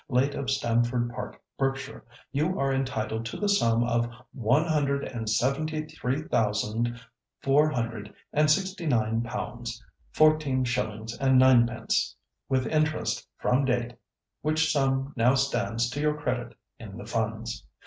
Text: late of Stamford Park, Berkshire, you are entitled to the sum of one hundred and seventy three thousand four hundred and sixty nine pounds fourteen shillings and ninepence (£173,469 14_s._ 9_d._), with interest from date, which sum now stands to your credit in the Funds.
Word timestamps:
late 0.09 0.33
of 0.33 0.49
Stamford 0.49 1.11
Park, 1.11 1.39
Berkshire, 1.59 2.03
you 2.31 2.59
are 2.59 2.73
entitled 2.73 3.23
to 3.27 3.37
the 3.37 3.47
sum 3.47 3.83
of 3.83 4.09
one 4.33 4.65
hundred 4.65 5.03
and 5.03 5.29
seventy 5.29 5.85
three 5.85 6.23
thousand 6.23 6.99
four 7.43 7.69
hundred 7.69 8.11
and 8.33 8.49
sixty 8.49 8.87
nine 8.87 9.21
pounds 9.21 9.79
fourteen 10.11 10.63
shillings 10.63 11.15
and 11.19 11.37
ninepence 11.37 12.15
(£173,469 12.49 12.49
14_s._ 12.49 12.49
9_d._), 12.49 12.49
with 12.49 12.65
interest 12.73 13.27
from 13.37 13.63
date, 13.65 13.93
which 14.41 14.71
sum 14.73 15.13
now 15.15 15.35
stands 15.35 15.87
to 15.91 16.01
your 16.01 16.17
credit 16.17 16.57
in 16.79 16.97
the 16.97 17.05
Funds. 17.05 17.67